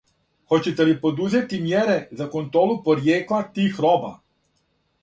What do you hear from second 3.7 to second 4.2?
роба?